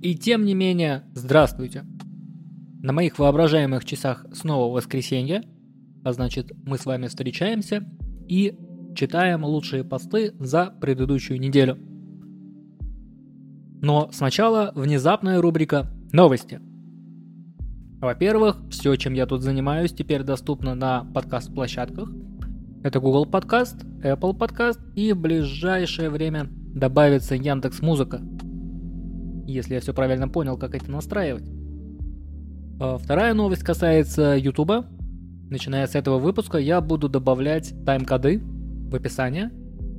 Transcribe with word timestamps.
И 0.00 0.14
тем 0.14 0.44
не 0.44 0.54
менее, 0.54 1.04
здравствуйте. 1.14 1.84
На 2.82 2.92
моих 2.92 3.18
воображаемых 3.18 3.84
часах 3.84 4.26
снова 4.32 4.72
воскресенье, 4.72 5.42
а 6.04 6.12
значит 6.12 6.52
мы 6.64 6.78
с 6.78 6.86
вами 6.86 7.06
встречаемся 7.08 7.84
и 8.28 8.56
читаем 8.94 9.44
лучшие 9.44 9.84
посты 9.84 10.34
за 10.38 10.66
предыдущую 10.80 11.40
неделю. 11.40 11.78
Но 13.82 14.10
сначала 14.12 14.72
внезапная 14.74 15.40
рубрика 15.40 15.90
«Новости». 16.12 16.60
Во-первых, 18.00 18.58
все, 18.70 18.94
чем 18.96 19.14
я 19.14 19.26
тут 19.26 19.42
занимаюсь, 19.42 19.92
теперь 19.92 20.22
доступно 20.22 20.74
на 20.74 21.04
подкаст-площадках. 21.14 22.10
Это 22.84 23.00
Google 23.00 23.26
Podcast, 23.26 23.84
Apple 24.02 24.36
Podcast 24.36 24.78
и 24.94 25.12
в 25.12 25.20
ближайшее 25.20 26.10
время 26.10 26.46
добавится 26.50 27.34
Яндекс 27.34 27.80
Музыка. 27.80 28.20
Если 29.46 29.74
я 29.74 29.80
все 29.80 29.94
правильно 29.94 30.28
понял, 30.28 30.56
как 30.56 30.74
это 30.74 30.90
настраивать. 30.90 31.48
А 32.80 32.98
вторая 32.98 33.32
новость 33.32 33.62
касается 33.62 34.36
YouTube. 34.36 34.86
Начиная 35.48 35.86
с 35.86 35.94
этого 35.94 36.18
выпуска 36.18 36.58
я 36.58 36.80
буду 36.80 37.08
добавлять 37.08 37.72
тайм-коды 37.84 38.40
в 38.42 38.94
описание, 38.94 39.50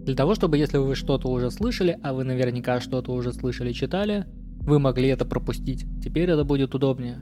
для 0.07 0.15
того, 0.15 0.35
чтобы 0.35 0.57
если 0.57 0.77
вы 0.77 0.95
что-то 0.95 1.29
уже 1.29 1.51
слышали, 1.51 1.99
а 2.01 2.13
вы 2.13 2.23
наверняка 2.23 2.79
что-то 2.79 3.11
уже 3.11 3.33
слышали, 3.33 3.73
читали, 3.73 4.25
вы 4.59 4.79
могли 4.79 5.09
это 5.09 5.25
пропустить. 5.25 5.85
Теперь 6.01 6.29
это 6.29 6.45
будет 6.45 6.73
удобнее. 6.75 7.19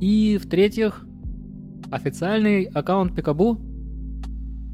И 0.00 0.38
в-третьих, 0.38 1.04
официальный 1.90 2.64
аккаунт 2.64 3.14
Пикабу 3.16 3.58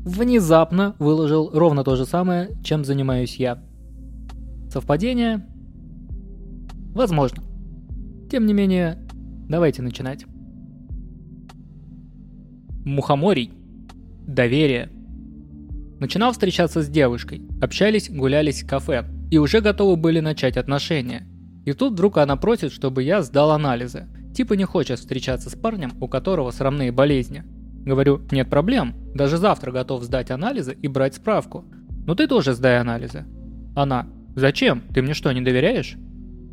внезапно 0.04 0.94
выложил 0.98 1.50
ровно 1.52 1.84
то 1.84 1.96
же 1.96 2.04
самое, 2.04 2.50
чем 2.62 2.84
занимаюсь 2.84 3.36
я. 3.36 3.64
Совпадение? 4.70 5.46
Возможно. 6.96 7.42
Тем 8.30 8.46
не 8.46 8.54
менее, 8.54 8.96
давайте 9.50 9.82
начинать. 9.82 10.24
Мухоморий. 12.86 13.52
Доверие. 14.26 14.88
Начинал 16.00 16.32
встречаться 16.32 16.80
с 16.80 16.88
девушкой, 16.88 17.42
общались, 17.60 18.08
гулялись 18.08 18.62
в 18.62 18.66
кафе 18.66 19.04
и 19.30 19.36
уже 19.36 19.60
готовы 19.60 19.96
были 19.96 20.20
начать 20.20 20.56
отношения. 20.56 21.28
И 21.66 21.74
тут 21.74 21.92
вдруг 21.92 22.16
она 22.16 22.36
просит, 22.36 22.72
чтобы 22.72 23.02
я 23.02 23.20
сдал 23.20 23.50
анализы. 23.50 24.06
Типа 24.34 24.54
не 24.54 24.64
хочет 24.64 24.98
встречаться 24.98 25.50
с 25.50 25.54
парнем, 25.54 25.92
у 26.00 26.08
которого 26.08 26.50
срамные 26.50 26.92
болезни. 26.92 27.44
Говорю, 27.84 28.22
нет 28.30 28.48
проблем, 28.48 28.94
даже 29.14 29.36
завтра 29.36 29.70
готов 29.70 30.02
сдать 30.02 30.30
анализы 30.30 30.74
и 30.80 30.88
брать 30.88 31.16
справку. 31.16 31.66
Но 32.06 32.14
ты 32.14 32.26
тоже 32.26 32.54
сдай 32.54 32.80
анализы. 32.80 33.26
Она, 33.74 34.06
зачем? 34.34 34.80
Ты 34.94 35.02
мне 35.02 35.12
что, 35.12 35.30
не 35.32 35.42
доверяешь? 35.42 35.98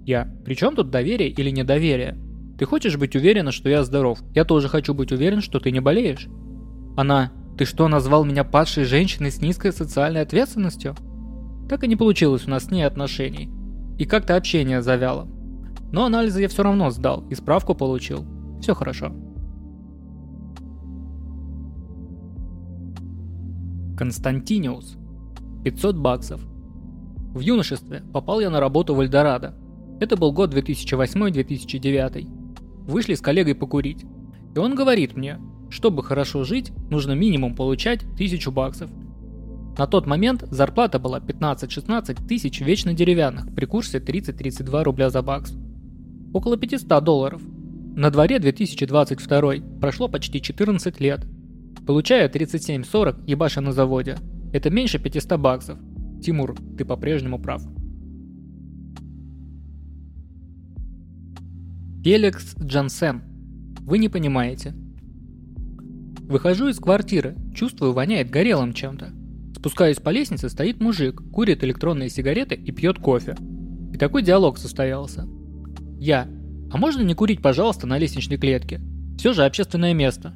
Я, 0.06 0.28
при 0.44 0.56
чем 0.56 0.76
тут 0.76 0.90
доверие 0.90 1.30
или 1.30 1.50
недоверие? 1.50 2.18
Ты 2.58 2.66
хочешь 2.66 2.98
быть 2.98 3.16
уверена, 3.16 3.52
что 3.52 3.70
я 3.70 3.84
здоров? 3.84 4.20
Я 4.36 4.44
тоже 4.44 4.68
хочу 4.68 4.94
быть 4.94 5.12
уверен, 5.12 5.42
что 5.42 5.60
ты 5.60 5.72
не 5.72 5.80
болеешь. 5.80 6.28
Она, 6.98 7.32
ты 7.58 7.66
что, 7.66 7.88
назвал 7.88 8.26
меня 8.26 8.44
падшей 8.44 8.84
женщиной 8.84 9.32
с 9.32 9.42
низкой 9.42 9.72
социальной 9.72 10.22
ответственностью? 10.22 10.96
Так 11.70 11.84
и 11.84 11.88
не 11.88 11.96
получилось 11.96 12.46
у 12.46 12.50
нас 12.50 12.66
с 12.66 12.72
ней 12.72 12.84
отношений. 12.84 13.50
И 13.98 14.06
как-то 14.06 14.36
общение 14.36 14.82
завяло. 14.82 15.28
Но 15.92 16.06
анализы 16.06 16.42
я 16.42 16.48
все 16.48 16.64
равно 16.64 16.90
сдал 16.90 17.26
и 17.30 17.36
справку 17.36 17.74
получил. 17.74 18.26
Все 18.62 18.74
хорошо. 18.74 19.14
Константиниус. 23.98 24.98
500 25.64 25.96
баксов. 25.96 26.42
В 27.34 27.40
юношестве 27.40 28.04
попал 28.12 28.42
я 28.42 28.50
на 28.50 28.60
работу 28.60 28.96
в 28.96 29.02
Эльдорадо. 29.02 29.56
Это 30.04 30.18
был 30.18 30.34
год 30.34 30.54
2008-2009. 30.54 32.28
Вышли 32.88 33.14
с 33.14 33.22
коллегой 33.22 33.56
покурить. 33.56 34.04
И 34.54 34.60
он 34.60 34.76
говорит 34.76 35.16
мне, 35.16 35.40
чтобы 35.70 36.04
хорошо 36.04 36.44
жить, 36.44 36.74
нужно 36.90 37.14
минимум 37.14 37.56
получать 37.56 38.04
1000 38.04 38.52
баксов. 38.52 38.92
На 39.78 39.88
тот 39.88 40.06
момент 40.06 40.44
зарплата 40.52 41.00
была 41.00 41.20
15-16 41.20 42.28
тысяч 42.28 42.60
вечно 42.60 42.94
деревянных 42.94 43.56
при 43.56 43.64
курсе 43.64 44.00
30-32 44.00 44.84
рубля 44.84 45.10
за 45.10 45.22
бакс. 45.22 45.54
Около 46.34 46.58
500 46.58 47.02
долларов. 47.02 47.42
На 47.96 48.10
дворе 48.10 48.40
2022, 48.40 49.80
прошло 49.80 50.10
почти 50.10 50.42
14 50.42 51.00
лет. 51.00 51.26
Получая 51.88 52.28
37-40 52.28 53.24
ебаша 53.26 53.62
на 53.62 53.72
заводе. 53.72 54.18
Это 54.52 54.70
меньше 54.70 55.00
500 55.00 55.40
баксов. 55.40 55.80
Тимур, 56.22 56.58
ты 56.78 56.84
по-прежнему 56.84 57.40
прав. 57.40 57.64
Феликс 62.04 62.58
Джансен. 62.62 63.22
Вы 63.80 63.98
не 63.98 64.10
понимаете. 64.10 64.74
Выхожу 66.24 66.68
из 66.68 66.78
квартиры, 66.78 67.38
чувствую, 67.56 67.94
воняет 67.94 68.30
горелым 68.30 68.74
чем-то. 68.74 69.14
Спускаюсь 69.56 70.00
по 70.00 70.10
лестнице, 70.10 70.50
стоит 70.50 70.82
мужик, 70.82 71.22
курит 71.32 71.64
электронные 71.64 72.10
сигареты 72.10 72.56
и 72.56 72.74
пьет 72.74 73.00
кофе. 73.00 73.38
И 73.94 73.98
такой 73.98 74.22
диалог 74.22 74.58
состоялся. 74.58 75.26
Я. 75.98 76.28
А 76.74 76.78
можно 76.78 77.04
не 77.04 77.14
курить, 77.14 77.42
пожалуйста, 77.42 77.88
на 77.88 77.98
лестничной 77.98 78.38
клетке? 78.38 78.82
Все 79.18 79.32
же 79.32 79.46
общественное 79.46 79.94
место. 79.94 80.36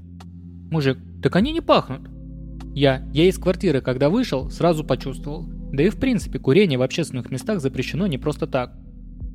Мужик. 0.71 0.97
Так 1.21 1.35
они 1.35 1.51
не 1.51 1.59
пахнут. 1.59 2.09
Я. 2.75 3.05
Я 3.13 3.27
из 3.27 3.37
квартиры, 3.37 3.81
когда 3.81 4.09
вышел, 4.09 4.49
сразу 4.49 4.85
почувствовал. 4.85 5.45
Да 5.73 5.83
и 5.83 5.89
в 5.89 5.97
принципе, 5.97 6.39
курение 6.39 6.79
в 6.79 6.83
общественных 6.83 7.29
местах 7.29 7.59
запрещено 7.59 8.07
не 8.07 8.17
просто 8.17 8.47
так. 8.47 8.73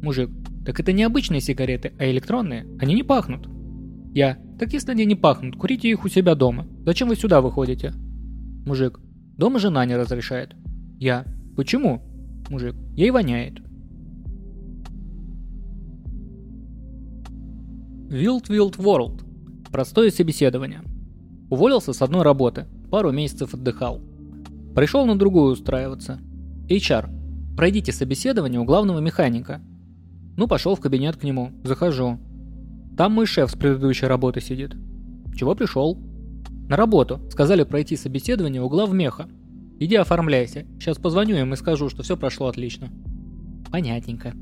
Мужик. 0.03 0.31
Так 0.67 0.81
это 0.81 0.93
не 0.93 1.05
обычные 1.05 1.41
сигареты, 1.41 1.93
а 1.99 2.11
электронные. 2.11 2.67
Они 2.81 2.95
не 2.95 3.05
пахнут. 3.05 3.49
Я. 4.13 4.37
Так 4.59 4.73
если 4.73 4.91
они 4.91 5.05
не 5.07 5.15
пахнут, 5.15 5.57
курите 5.57 5.89
их 5.89 6.05
у 6.05 6.09
себя 6.09 6.35
дома. 6.35 6.67
Зачем 6.85 7.09
вы 7.09 7.15
сюда 7.15 7.41
выходите? 7.41 7.93
Мужик. 8.67 9.01
Дома 9.39 9.61
жена 9.61 9.85
не 9.87 9.97
разрешает. 9.97 10.55
Я. 10.99 11.25
Почему? 11.57 12.03
Мужик. 12.51 12.75
Ей 12.97 13.11
воняет. 13.12 13.61
Wild 18.11 18.49
Wild 18.49 18.77
World. 18.79 19.25
Простое 19.71 20.11
собеседование. 20.11 20.83
Уволился 21.49 21.93
с 21.93 22.03
одной 22.03 22.23
работы. 22.23 22.67
Пару 22.91 23.12
месяцев 23.12 23.55
отдыхал. 23.55 24.01
Пришел 24.75 25.07
на 25.07 25.17
другую 25.17 25.53
устраиваться. 25.53 26.19
HR. 26.69 27.57
Пройдите 27.57 27.93
собеседование 27.93 28.61
у 28.61 28.65
главного 28.65 28.99
механика. 28.99 29.62
Ну, 30.37 30.48
пошел 30.48 30.75
в 30.75 30.81
кабинет 30.81 31.16
к 31.16 31.25
нему. 31.25 31.53
Захожу. 31.62 32.19
Там 32.97 33.12
мой 33.12 33.26
шеф 33.26 33.50
с 33.50 33.54
предыдущей 33.54 34.06
работы 34.06 34.41
сидит. 34.41 34.75
Чего 35.34 35.54
пришел? 35.54 35.98
На 36.69 36.76
работу. 36.76 37.20
Сказали 37.31 37.65
пройти 37.65 37.97
собеседование 37.97 38.62
у 38.62 38.69
глав 38.69 38.93
меха. 38.93 39.28
Иди 39.78 39.97
оформляйся. 39.97 40.66
Сейчас 40.78 40.98
позвоню 40.98 41.37
им 41.37 41.53
и 41.53 41.56
скажу, 41.56 41.88
что 41.88 42.03
все 42.03 42.16
прошло 42.16 42.47
отлично. 42.47 42.88
Понятненько. 43.70 44.32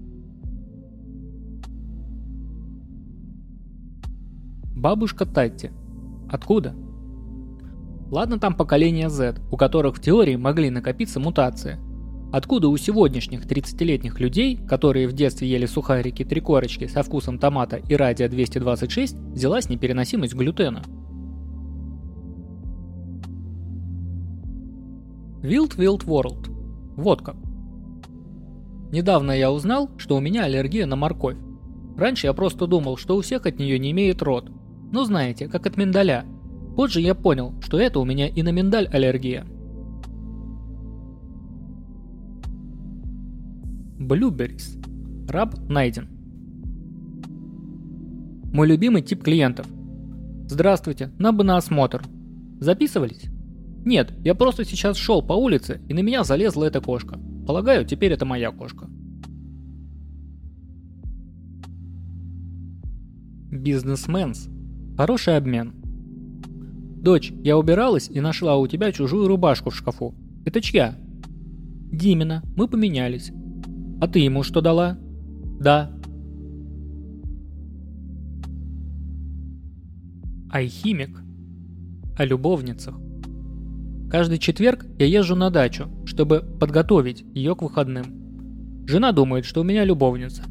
Бабушка 4.76 5.26
Татти. 5.26 5.72
Откуда? 6.30 6.74
Ладно 8.10 8.38
там 8.38 8.54
поколение 8.54 9.08
Z, 9.08 9.36
у 9.50 9.56
которых 9.56 9.96
в 9.96 10.00
теории 10.00 10.36
могли 10.36 10.70
накопиться 10.70 11.20
мутации– 11.20 11.78
Откуда 12.32 12.68
у 12.68 12.76
сегодняшних 12.76 13.44
30-летних 13.44 14.20
людей, 14.20 14.56
которые 14.56 15.08
в 15.08 15.12
детстве 15.12 15.48
ели 15.48 15.66
сухарики 15.66 16.24
три 16.24 16.40
корочки 16.40 16.86
со 16.86 17.02
вкусом 17.02 17.40
томата 17.40 17.76
и 17.88 17.96
радио 17.96 18.28
226, 18.28 19.16
взялась 19.32 19.68
непереносимость 19.68 20.34
глютена? 20.34 20.82
Wild 25.42 25.76
Wild 25.76 26.04
World. 26.04 26.50
Вот 26.96 27.22
как. 27.22 27.36
Недавно 28.92 29.32
я 29.32 29.50
узнал, 29.50 29.90
что 29.96 30.16
у 30.16 30.20
меня 30.20 30.44
аллергия 30.44 30.86
на 30.86 30.94
морковь. 30.94 31.36
Раньше 31.96 32.28
я 32.28 32.32
просто 32.32 32.68
думал, 32.68 32.96
что 32.96 33.16
у 33.16 33.22
всех 33.22 33.46
от 33.46 33.58
нее 33.58 33.78
не 33.80 33.90
имеет 33.90 34.22
рот. 34.22 34.50
Но 34.92 35.04
знаете, 35.04 35.48
как 35.48 35.66
от 35.66 35.76
миндаля. 35.76 36.24
Позже 36.76 37.00
я 37.00 37.16
понял, 37.16 37.54
что 37.60 37.80
это 37.80 37.98
у 37.98 38.04
меня 38.04 38.28
и 38.28 38.42
на 38.42 38.50
миндаль 38.50 38.86
аллергия. 38.86 39.46
Blueberries. 44.00 44.82
Раб 45.28 45.56
найден. 45.68 46.08
Мой 48.50 48.66
любимый 48.66 49.02
тип 49.02 49.22
клиентов. 49.22 49.66
Здравствуйте, 50.48 51.10
нам 51.18 51.36
бы 51.36 51.44
на 51.44 51.58
осмотр. 51.58 52.02
Записывались? 52.60 53.28
Нет, 53.84 54.12
я 54.24 54.34
просто 54.34 54.64
сейчас 54.64 54.96
шел 54.96 55.22
по 55.22 55.34
улице, 55.34 55.82
и 55.86 55.92
на 55.92 56.00
меня 56.00 56.24
залезла 56.24 56.64
эта 56.64 56.80
кошка. 56.80 57.20
Полагаю, 57.46 57.84
теперь 57.84 58.12
это 58.12 58.24
моя 58.24 58.50
кошка. 58.50 58.86
Бизнесменс. 63.52 64.48
Хороший 64.96 65.36
обмен. 65.36 65.74
Дочь, 67.02 67.32
я 67.44 67.58
убиралась 67.58 68.08
и 68.08 68.20
нашла 68.20 68.56
у 68.56 68.66
тебя 68.66 68.92
чужую 68.92 69.28
рубашку 69.28 69.68
в 69.68 69.76
шкафу. 69.76 70.14
Это 70.46 70.62
чья? 70.62 70.96
Димина, 71.92 72.42
мы 72.56 72.66
поменялись. 72.66 73.30
А 74.00 74.08
ты 74.08 74.20
ему 74.20 74.42
что 74.42 74.62
дала? 74.62 74.98
Да. 75.60 75.92
Айхимик. 80.50 81.20
О 82.16 82.24
любовницах. 82.24 82.94
Каждый 84.10 84.38
четверг 84.38 84.86
я 84.98 85.04
езжу 85.06 85.36
на 85.36 85.50
дачу, 85.50 85.88
чтобы 86.06 86.40
подготовить 86.40 87.24
ее 87.34 87.54
к 87.54 87.62
выходным. 87.62 88.86
Жена 88.86 89.12
думает, 89.12 89.44
что 89.44 89.60
у 89.60 89.64
меня 89.64 89.84
любовница. 89.84 90.44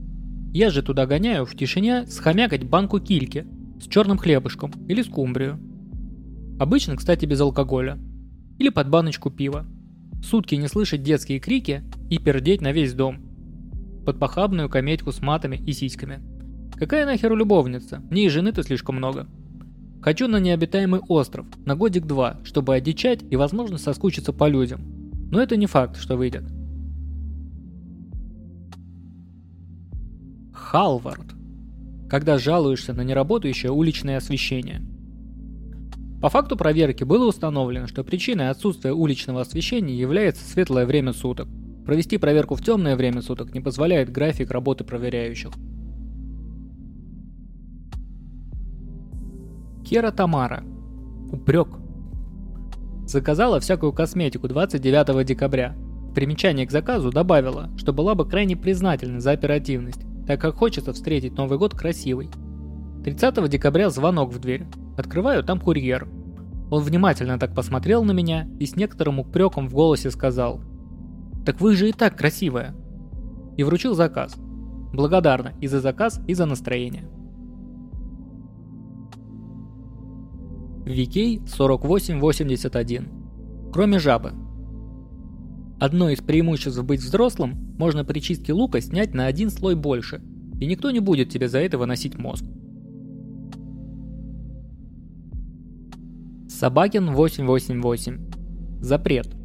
Я 0.54 0.70
же 0.70 0.84
туда 0.84 1.08
гоняю 1.08 1.46
в 1.46 1.56
тишине 1.56 2.06
схомякать 2.06 2.64
банку 2.64 3.00
кильки 3.00 3.48
с 3.82 3.88
черным 3.88 4.20
хлебушком 4.20 4.72
или 4.88 5.02
скумбрию. 5.02 5.60
Обычно, 6.60 6.96
кстати, 6.96 7.26
без 7.26 7.42
алкоголя. 7.42 7.98
Или 8.60 8.70
под 8.70 8.90
баночку 8.90 9.32
пива. 9.32 9.66
Сутки 10.24 10.54
не 10.54 10.68
слышать 10.68 11.02
детские 11.02 11.40
крики 11.40 11.84
и 12.12 12.20
пердеть 12.20 12.62
на 12.62 12.72
весь 12.72 12.94
дом– 12.94 13.24
под 14.10 14.18
похабную 14.18 14.70
комедьку 14.70 15.12
с 15.12 15.22
матами 15.22 15.62
и 15.68 15.72
сиськами. 15.72 16.20
Какая 16.76 17.06
нахер 17.06 17.36
любовница? 17.36 18.02
Мне 18.10 18.26
и 18.26 18.30
жены-то 18.30 18.64
слишком 18.64 18.96
много. 18.96 19.28
Хочу 20.02 20.28
на 20.28 20.40
необитаемый 20.40 21.02
остров, 21.08 21.46
на 21.64 21.76
годик-два, 21.76 22.40
чтобы 22.44 22.74
одичать 22.74 23.22
и, 23.30 23.36
возможно, 23.36 23.78
соскучиться 23.78 24.34
по 24.34 24.48
людям. 24.48 24.82
Но 25.30 25.40
это 25.40 25.58
не 25.58 25.68
факт, 25.68 25.98
что 25.98 26.18
выйдет. 26.18 26.42
Халвард. 30.52 31.36
Когда 32.10 32.40
жалуешься 32.40 32.94
на 32.94 33.02
неработающее 33.02 33.72
уличное 33.72 34.18
освещение. 34.18 34.82
По 36.20 36.30
факту 36.30 36.58
проверки 36.58 37.04
было 37.04 37.28
установлено, 37.28 37.86
что 37.86 38.04
причиной 38.04 38.50
отсутствия 38.50 38.92
уличного 38.92 39.42
освещения 39.42 39.96
является 39.96 40.44
светлое 40.50 40.88
время 40.88 41.14
суток. 41.14 41.48
Провести 41.90 42.20
проверку 42.20 42.54
в 42.54 42.62
темное 42.62 42.96
время 42.96 43.24
суток 43.24 43.52
не 43.56 43.62
позволяет 43.62 44.12
график 44.12 44.52
работы 44.52 44.84
проверяющих. 44.84 45.50
Кера 49.84 50.12
Тамара. 50.12 50.64
Упрек. 51.32 51.70
Заказала 53.08 53.60
всякую 53.60 53.92
косметику 53.92 54.48
29 54.48 55.26
декабря. 55.26 55.76
В 56.12 56.14
примечание 56.14 56.68
к 56.68 56.72
заказу 56.72 57.10
добавила, 57.10 57.72
что 57.76 57.92
была 57.92 58.14
бы 58.14 58.30
крайне 58.30 58.56
признательна 58.56 59.20
за 59.20 59.32
оперативность, 59.32 60.06
так 60.28 60.40
как 60.40 60.58
хочется 60.58 60.94
встретить 60.94 61.38
Новый 61.38 61.58
год 61.58 61.74
красивой. 61.74 62.30
30 63.04 63.50
декабря 63.50 63.90
звонок 63.90 64.32
в 64.32 64.38
дверь. 64.38 64.68
Открываю, 64.96 65.44
там 65.44 65.60
курьер. 65.60 66.08
Он 66.70 66.84
внимательно 66.84 67.40
так 67.40 67.56
посмотрел 67.56 68.04
на 68.04 68.12
меня 68.12 68.48
и 68.60 68.68
с 68.68 68.76
некоторым 68.76 69.18
упреком 69.18 69.68
в 69.68 69.74
голосе 69.74 70.12
сказал 70.12 70.62
«Так 71.46 71.62
вы 71.62 71.76
же 71.76 71.90
и 71.90 71.92
так 71.92 72.18
красивая!» 72.18 72.76
И 73.58 73.64
вручил 73.64 73.96
заказ. 73.96 74.36
Благодарна 74.94 75.54
и 75.62 75.68
за 75.68 75.80
заказ, 75.82 76.20
и 76.28 76.34
за 76.34 76.46
настроение. 76.46 77.08
VK 80.86 81.48
4881. 81.48 83.08
Кроме 83.72 84.00
жабы. 84.00 84.34
Одно 85.80 86.10
из 86.10 86.20
преимуществ 86.20 86.84
быть 86.84 87.02
взрослым, 87.02 87.76
можно 87.78 88.04
при 88.04 88.20
чистке 88.20 88.54
лука 88.54 88.82
снять 88.82 89.14
на 89.14 89.28
один 89.28 89.50
слой 89.50 89.76
больше, 89.76 90.22
и 90.60 90.66
никто 90.66 90.92
не 90.92 91.00
будет 91.00 91.30
тебе 91.30 91.48
за 91.48 91.60
это 91.60 91.78
выносить 91.78 92.18
мозг. 92.18 92.44
Собакин 96.50 97.12
888. 97.12 98.82
Запрет. 98.82 99.39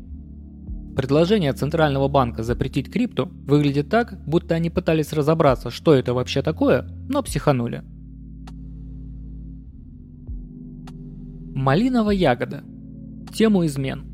Предложение 0.97 1.53
Центрального 1.53 2.07
банка 2.07 2.45
запретить 2.45 2.93
крипту 2.93 3.29
выглядит 3.47 3.89
так, 3.89 4.17
будто 4.27 4.55
они 4.55 4.71
пытались 4.71 5.13
разобраться, 5.13 5.71
что 5.71 5.93
это 5.93 6.15
вообще 6.15 6.41
такое, 6.41 6.89
но 7.09 7.21
психанули. 7.23 7.83
Малиновая 11.53 12.15
ягода. 12.15 12.63
Тему 13.33 13.67
измен. 13.67 14.05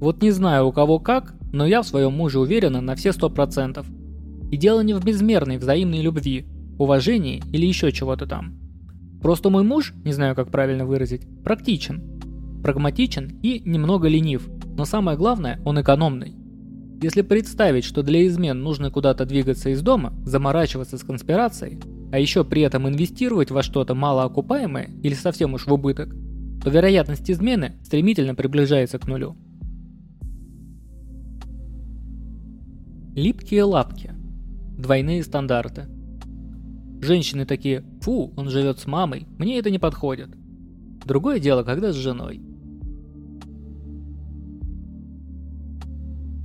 Вот 0.00 0.22
не 0.22 0.32
знаю 0.32 0.66
у 0.66 0.72
кого 0.72 0.98
как, 0.98 1.34
но 1.52 1.66
я 1.66 1.80
в 1.80 1.86
своем 1.86 2.12
муже 2.12 2.40
уверена 2.40 2.82
на 2.82 2.94
все 2.94 3.12
сто 3.12 3.30
процентов. 3.30 3.86
И 4.50 4.56
дело 4.58 4.80
не 4.82 4.92
в 4.92 5.02
безмерной 5.02 5.56
взаимной 5.56 6.02
любви, 6.02 6.46
уважении 6.78 7.42
или 7.52 7.64
еще 7.64 7.90
чего-то 7.90 8.26
там. 8.26 8.58
Просто 9.22 9.48
мой 9.48 9.64
муж, 9.64 9.94
не 10.04 10.12
знаю 10.12 10.34
как 10.34 10.50
правильно 10.50 10.84
выразить, 10.84 11.26
практичен. 11.42 12.60
Прагматичен 12.62 13.38
и 13.42 13.60
немного 13.64 14.08
ленив, 14.08 14.48
но 14.78 14.84
самое 14.84 15.18
главное, 15.18 15.60
он 15.64 15.80
экономный. 15.80 16.36
Если 17.02 17.22
представить, 17.22 17.84
что 17.84 18.04
для 18.04 18.24
измен 18.28 18.62
нужно 18.62 18.92
куда-то 18.92 19.26
двигаться 19.26 19.70
из 19.70 19.82
дома, 19.82 20.14
заморачиваться 20.24 20.96
с 20.96 21.02
конспирацией, 21.02 21.80
а 22.12 22.18
еще 22.20 22.44
при 22.44 22.62
этом 22.62 22.88
инвестировать 22.88 23.50
во 23.50 23.64
что-то 23.64 23.96
малоокупаемое 23.96 24.90
или 25.02 25.14
совсем 25.14 25.54
уж 25.54 25.66
в 25.66 25.72
убыток, 25.72 26.14
то 26.62 26.70
вероятность 26.70 27.28
измены 27.28 27.74
стремительно 27.82 28.36
приближается 28.36 29.00
к 29.00 29.08
нулю. 29.08 29.36
Липкие 33.16 33.64
лапки. 33.64 34.12
Двойные 34.78 35.24
стандарты. 35.24 35.86
Женщины 37.02 37.46
такие 37.46 37.84
«Фу, 38.02 38.32
он 38.36 38.48
живет 38.48 38.78
с 38.78 38.86
мамой, 38.86 39.26
мне 39.38 39.58
это 39.58 39.70
не 39.70 39.80
подходит». 39.80 40.30
Другое 41.04 41.40
дело, 41.40 41.64
когда 41.64 41.92
с 41.92 41.96
женой. 41.96 42.47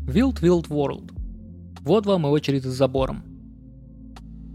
Wild 0.05 0.41
Wild 0.41 0.67
World. 0.67 1.13
Вот 1.81 2.05
вам 2.05 2.27
и 2.27 2.29
очередь 2.29 2.65
с 2.65 2.67
забором. 2.67 3.23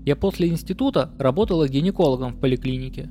Я 0.05 0.15
после 0.15 0.49
института 0.49 1.11
работала 1.19 1.67
гинекологом 1.67 2.35
в 2.35 2.39
поликлинике. 2.39 3.09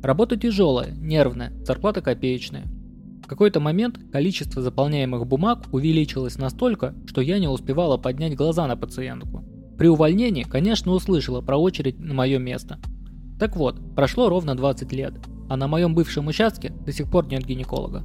Работа 0.00 0.36
тяжелая, 0.36 0.92
нервная, 0.92 1.52
зарплата 1.64 2.00
копеечная. 2.00 2.68
В 3.24 3.26
какой-то 3.26 3.58
момент 3.58 3.98
количество 4.12 4.62
заполняемых 4.62 5.26
бумаг 5.26 5.66
увеличилось 5.72 6.38
настолько, 6.38 6.94
что 7.06 7.22
я 7.22 7.40
не 7.40 7.48
успевала 7.48 7.96
поднять 7.96 8.36
глаза 8.36 8.68
на 8.68 8.76
пациентку. 8.76 9.44
При 9.76 9.88
увольнении, 9.88 10.44
конечно, 10.44 10.92
услышала 10.92 11.40
про 11.40 11.56
очередь 11.56 11.98
на 11.98 12.14
мое 12.14 12.38
место. 12.38 12.78
Так 13.40 13.56
вот, 13.56 13.96
прошло 13.96 14.28
ровно 14.28 14.54
20 14.54 14.92
лет, 14.92 15.14
а 15.48 15.56
на 15.56 15.66
моем 15.66 15.96
бывшем 15.96 16.28
участке 16.28 16.70
до 16.86 16.92
сих 16.92 17.10
пор 17.10 17.26
нет 17.26 17.44
гинеколога. 17.44 18.04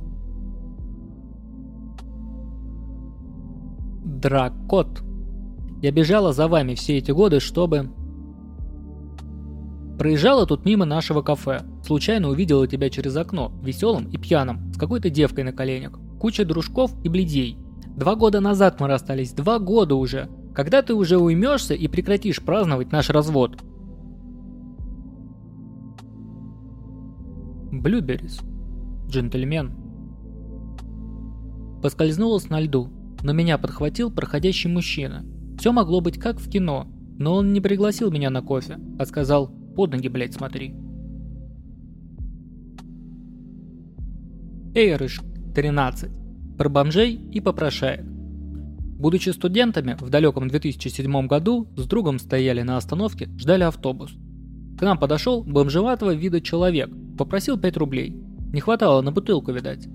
Дракот. 4.25 5.03
Я 5.83 5.91
бежала 5.91 6.33
за 6.33 6.47
вами 6.47 6.73
все 6.73 6.97
эти 6.97 7.11
годы, 7.11 7.39
чтобы... 7.39 7.91
Проезжала 9.99 10.47
тут 10.47 10.65
мимо 10.65 10.83
нашего 10.83 11.21
кафе. 11.21 11.61
Случайно 11.85 12.29
увидела 12.29 12.67
тебя 12.67 12.89
через 12.89 13.15
окно, 13.17 13.51
веселым 13.61 14.09
и 14.09 14.17
пьяным, 14.17 14.73
с 14.73 14.79
какой-то 14.79 15.11
девкой 15.11 15.43
на 15.43 15.53
коленях. 15.53 15.99
Куча 16.19 16.43
дружков 16.43 16.91
и 17.03 17.09
бледей. 17.09 17.59
Два 17.95 18.15
года 18.15 18.39
назад 18.39 18.79
мы 18.79 18.87
расстались, 18.87 19.31
два 19.31 19.59
года 19.59 19.93
уже. 19.93 20.27
Когда 20.55 20.81
ты 20.81 20.95
уже 20.95 21.19
уймешься 21.19 21.75
и 21.75 21.87
прекратишь 21.87 22.41
праздновать 22.41 22.91
наш 22.91 23.11
развод? 23.11 23.61
Блюберис. 27.71 28.39
Джентльмен. 29.07 29.71
Поскользнулась 31.83 32.49
на 32.49 32.59
льду, 32.59 32.89
но 33.25 33.33
меня 33.33 33.57
подхватил 33.57 34.11
проходящий 34.11 34.69
мужчина. 34.69 35.25
Все 35.57 35.71
могло 35.71 35.99
быть 35.99 36.19
как 36.19 36.39
в 36.39 36.47
кино, 36.47 36.87
но 37.17 37.33
он 37.33 37.53
не 37.53 37.59
пригласил 37.59 38.11
меня 38.11 38.29
на 38.29 38.43
кофе, 38.43 38.77
а 38.99 39.05
сказал 39.07 39.47
под 39.75 39.93
ноги, 39.93 40.09
блядь, 40.09 40.35
смотри. 40.35 40.75
Эйрыш, 44.75 45.21
13. 45.55 46.11
Про 46.55 46.69
бомжей 46.69 47.15
и 47.15 47.41
попрошаек. 47.41 48.05
Будучи 48.05 49.29
студентами, 49.29 49.97
в 49.99 50.09
далеком 50.11 50.47
2007 50.47 51.25
году 51.25 51.67
с 51.75 51.87
другом 51.87 52.19
стояли 52.19 52.61
на 52.61 52.77
остановке, 52.77 53.27
ждали 53.39 53.63
автобус. 53.63 54.11
К 54.77 54.83
нам 54.83 54.99
подошел 54.99 55.43
бомжеватого 55.43 56.13
вида 56.13 56.41
человек, 56.41 56.91
попросил 57.17 57.57
5 57.57 57.77
рублей. 57.77 58.15
Не 58.53 58.61
хватало 58.61 59.01
на 59.01 59.11
бутылку, 59.11 59.51
видать. 59.51 59.87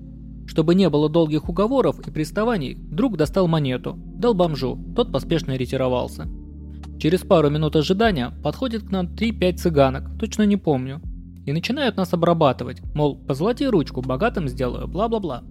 Чтобы 0.50 0.74
не 0.74 0.90
было 0.90 1.08
долгих 1.08 1.48
уговоров 1.48 2.00
и 2.00 2.10
приставаний, 2.10 2.74
друг 2.74 3.16
достал 3.16 3.46
монету, 3.46 3.96
дал 3.96 4.34
бомжу, 4.34 4.76
тот 4.96 5.12
поспешно 5.12 5.56
ретировался. 5.56 6.26
Через 6.98 7.20
пару 7.20 7.50
минут 7.50 7.76
ожидания 7.76 8.32
подходит 8.42 8.82
к 8.82 8.90
нам 8.90 9.06
3-5 9.06 9.56
цыганок, 9.58 10.18
точно 10.18 10.42
не 10.42 10.56
помню, 10.56 11.00
и 11.46 11.52
начинают 11.52 11.96
нас 11.96 12.12
обрабатывать, 12.14 12.82
мол, 12.96 13.16
позолоти 13.16 13.62
ручку, 13.62 14.02
богатым 14.02 14.48
сделаю, 14.48 14.88
бла-бла-бла. 14.88 15.44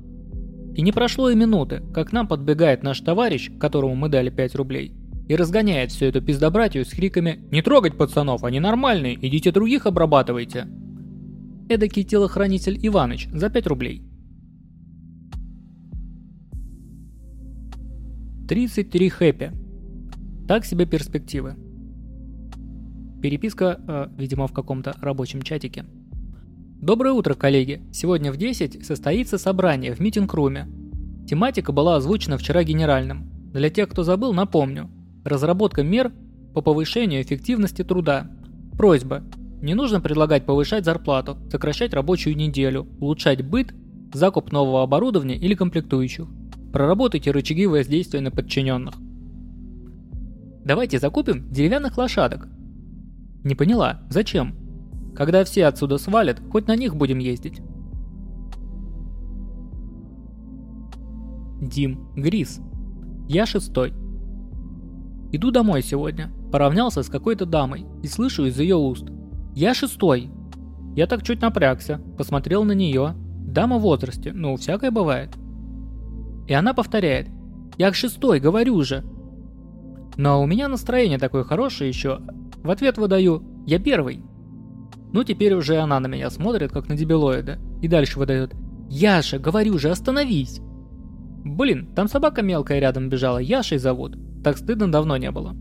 И 0.76 0.82
не 0.82 0.92
прошло 0.92 1.30
и 1.30 1.36
минуты, 1.36 1.82
как 1.94 2.10
к 2.10 2.12
нам 2.12 2.28
подбегает 2.28 2.84
наш 2.84 3.00
товарищ, 3.00 3.50
которому 3.58 3.96
мы 3.96 4.10
дали 4.10 4.30
5 4.30 4.56
рублей, 4.56 4.92
и 5.30 5.36
разгоняет 5.38 5.92
всю 5.92 6.08
эту 6.08 6.22
пиздобратью 6.22 6.84
с 6.84 6.90
криками 6.90 7.40
«Не 7.52 7.62
трогать 7.62 7.98
пацанов, 7.98 8.44
они 8.44 8.60
нормальные, 8.60 9.18
идите 9.26 9.54
других 9.54 9.86
обрабатывайте!» 9.86 10.68
Эдакий 11.70 12.04
телохранитель 12.04 12.78
Иваныч 12.86 13.30
за 13.32 13.50
5 13.50 13.68
рублей. 13.68 14.09
33 18.50 19.10
хэппи. 19.10 19.52
Так 20.48 20.66
себе 20.66 20.88
перспективы. 20.88 21.56
Переписка, 23.22 23.80
э, 23.88 24.08
видимо, 24.18 24.48
в 24.48 24.54
каком-то 24.54 24.96
рабочем 25.02 25.44
чатике. 25.44 25.86
Доброе 26.82 27.14
утро, 27.14 27.36
коллеги. 27.36 27.84
Сегодня 27.94 28.32
в 28.32 28.38
10 28.38 28.84
состоится 28.84 29.38
собрание 29.38 29.94
в 29.94 30.00
митинг-руме. 30.00 30.68
Тематика 31.28 31.72
была 31.72 31.98
озвучена 31.98 32.40
вчера 32.40 32.64
генеральным. 32.64 33.30
Для 33.54 33.70
тех, 33.70 33.88
кто 33.88 34.02
забыл, 34.02 34.34
напомню. 34.34 34.90
Разработка 35.24 35.84
мер 35.84 36.12
по 36.56 36.62
повышению 36.62 37.22
эффективности 37.22 37.84
труда. 37.84 38.32
Просьба. 38.76 39.22
Не 39.62 39.76
нужно 39.76 40.02
предлагать 40.02 40.48
повышать 40.48 40.86
зарплату, 40.86 41.38
сокращать 41.52 41.94
рабочую 41.94 42.36
неделю, 42.36 42.88
улучшать 43.00 43.46
быт, 43.46 43.76
закуп 44.12 44.52
нового 44.52 44.82
оборудования 44.82 45.36
или 45.38 45.54
комплектующих. 45.54 46.28
Проработайте 46.72 47.32
рычаги 47.32 47.66
воздействия 47.66 48.22
на 48.22 48.32
подчиненных. 48.32 48.96
Давайте 50.64 51.00
закупим 51.00 51.50
деревянных 51.52 51.98
лошадок. 51.98 52.48
Не 53.44 53.56
поняла, 53.56 54.02
зачем? 54.10 54.56
Когда 55.16 55.44
все 55.44 55.66
отсюда 55.66 55.98
свалят, 55.98 56.42
хоть 56.52 56.68
на 56.68 56.76
них 56.76 56.96
будем 56.96 57.18
ездить. 57.18 57.62
Дим 61.62 62.08
Грис. 62.16 62.62
Я 63.28 63.46
шестой. 63.46 63.94
Иду 65.32 65.52
домой 65.52 65.82
сегодня. 65.82 66.32
Поравнялся 66.52 67.04
с 67.04 67.10
какой-то 67.10 67.46
дамой 67.46 67.86
и 68.04 68.08
слышу 68.08 68.46
из 68.46 68.60
ее 68.60 68.76
уст. 68.76 69.06
Я 69.56 69.74
шестой. 69.74 70.30
Я 70.96 71.08
так 71.08 71.24
чуть 71.24 71.42
напрягся, 71.42 72.00
посмотрел 72.18 72.64
на 72.64 72.74
нее. 72.74 73.16
Дама 73.16 73.78
в 73.78 73.82
возрасте, 73.82 74.32
ну, 74.34 74.56
всякое 74.56 74.92
бывает. 74.92 75.39
И 76.50 76.54
она 76.54 76.74
повторяет. 76.74 77.30
Я 77.78 77.94
шестой, 77.94 78.40
говорю 78.40 78.82
же. 78.82 79.04
Но 80.18 80.42
у 80.42 80.48
меня 80.48 80.68
настроение 80.68 81.20
такое 81.20 81.44
хорошее 81.44 81.90
еще. 81.90 82.22
В 82.64 82.72
ответ 82.72 82.98
выдаю. 82.98 83.44
Я 83.68 83.78
первый. 83.78 84.24
Ну, 85.14 85.24
теперь 85.24 85.54
уже 85.54 85.78
она 85.78 86.00
на 86.00 86.08
меня 86.08 86.32
смотрит, 86.32 86.72
как 86.72 86.90
на 86.90 86.98
дебилоида. 86.98 87.60
И 87.84 87.88
дальше 87.88 88.18
выдает. 88.18 88.56
Яша, 88.90 89.38
говорю 89.38 89.78
же, 89.78 89.92
остановись. 89.92 90.60
Блин, 91.46 91.94
там 91.96 92.08
собака 92.08 92.42
мелкая 92.42 92.80
рядом 92.80 93.10
бежала, 93.10 93.38
Яшей 93.38 93.78
зовут. 93.78 94.18
Так 94.44 94.58
стыдно 94.58 94.92
давно 94.92 95.18
не 95.18 95.30
было. 95.30 95.56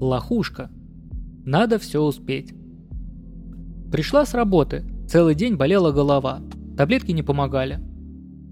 Лохушка. 0.00 0.70
Надо 1.44 1.78
все 1.78 2.00
успеть. 2.00 2.54
Пришла 3.92 4.24
с 4.24 4.32
работы. 4.32 4.97
Целый 5.08 5.34
день 5.34 5.56
болела 5.56 5.90
голова. 5.90 6.42
Таблетки 6.76 7.12
не 7.12 7.22
помогали. 7.22 7.80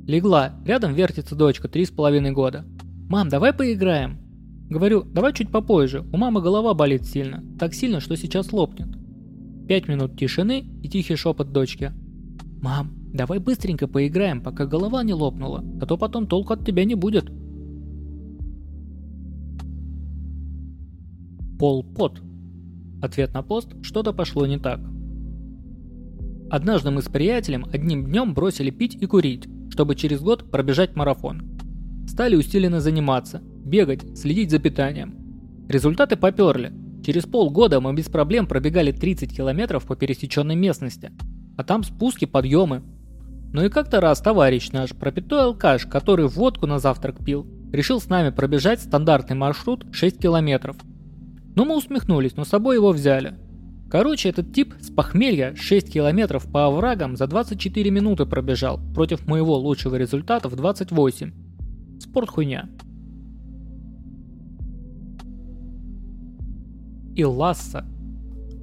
Легла. 0.07 0.55
Рядом 0.65 0.95
вертится 0.95 1.37
дочка, 1.37 1.69
три 1.69 1.85
с 1.85 1.91
половиной 1.91 2.31
года. 2.31 2.65
«Мам, 3.11 3.29
давай 3.29 3.53
поиграем». 3.53 4.19
Говорю, 4.71 5.03
давай 5.03 5.35
чуть 5.35 5.53
попозже, 5.53 6.05
у 6.13 6.17
мамы 6.17 6.41
голова 6.41 6.73
болит 6.73 7.05
сильно. 7.05 7.45
Так 7.59 7.75
сильно, 7.75 8.01
что 8.01 8.17
сейчас 8.17 8.53
лопнет. 8.53 8.89
Пять 9.69 9.87
минут 9.87 10.19
тишины 10.19 10.65
и 10.83 10.89
тихий 10.89 11.15
шепот 11.15 11.53
дочки. 11.53 11.93
«Мам, 12.63 12.91
давай 13.13 13.39
быстренько 13.39 13.87
поиграем, 13.87 14.41
пока 14.41 14.65
голова 14.65 15.03
не 15.05 15.13
лопнула, 15.13 15.63
а 15.81 15.85
то 15.85 15.99
потом 15.99 16.27
толку 16.27 16.55
от 16.55 16.65
тебя 16.65 16.87
не 16.87 16.95
будет». 16.95 17.31
Пол 21.59 21.85
Пот. 21.85 22.23
Ответ 23.03 23.35
на 23.35 23.43
пост 23.43 23.69
«Что-то 23.83 24.15
пошло 24.15 24.47
не 24.47 24.59
так». 24.59 24.81
Однажды 26.51 26.91
мы 26.91 27.03
с 27.03 27.07
приятелем 27.07 27.67
одним 27.73 28.07
днем 28.07 28.35
бросили 28.35 28.71
пить 28.71 28.95
и 28.95 29.07
курить, 29.07 29.47
чтобы 29.71 29.95
через 29.95 30.21
год 30.21 30.51
пробежать 30.51 30.97
марафон. 30.97 31.59
Стали 32.09 32.37
усиленно 32.37 32.81
заниматься, 32.81 33.41
бегать, 33.43 34.17
следить 34.19 34.51
за 34.51 34.59
питанием. 34.59 35.67
Результаты 35.69 36.17
поперли. 36.17 36.73
Через 37.05 37.25
полгода 37.25 37.81
мы 37.81 37.95
без 37.95 38.07
проблем 38.07 38.47
пробегали 38.47 38.93
30 38.93 39.37
километров 39.37 39.87
по 39.87 39.97
пересеченной 39.97 40.57
местности– 40.57 41.13
а 41.57 41.65
там 41.65 41.83
спуски, 41.83 42.27
подъемы. 42.27 42.83
Ну 43.53 43.65
и 43.65 43.69
как-то 43.69 44.01
раз 44.01 44.21
товарищ 44.21 44.71
наш, 44.73 44.91
пропитой 44.91 45.45
алкаш, 45.45 45.87
который 45.87 46.29
водку 46.29 46.67
на 46.67 46.79
завтрак 46.79 47.25
пил, 47.25 47.47
решил 47.73 48.01
с 48.01 48.09
нами 48.09 48.31
пробежать 48.31 48.81
стандартный 48.81 49.37
маршрут 49.37 49.87
6 49.93 50.21
километров. 50.21 50.77
Ну 51.55 51.65
мы 51.65 51.77
усмехнулись, 51.77 52.37
но 52.37 52.45
с 52.45 52.49
собой 52.49 52.77
его 52.77 52.93
взяли. 52.93 53.39
Короче, 53.91 54.31
этот 54.31 54.53
тип 54.53 54.75
с 54.81 54.91
похмелья 54.91 55.55
6 55.55 55.93
километров 55.93 56.51
по 56.51 56.67
оврагам 56.67 57.17
за 57.17 57.27
24 57.27 57.91
минуты 57.91 58.27
пробежал, 58.27 58.81
против 58.95 59.27
моего 59.27 59.57
лучшего 59.57 59.95
результата 59.97 60.49
в 60.49 60.57
28. 60.57 62.01
Спорт 62.01 62.29
хуйня. 62.29 62.69
И 67.15 67.25
Ласса. 67.25 67.85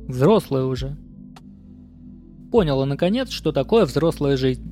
Взрослый 0.07 0.65
уже 0.65 0.97
поняла 2.53 2.85
наконец, 2.85 3.31
что 3.31 3.51
такое 3.51 3.85
взрослая 3.85 4.37
жизнь. 4.37 4.69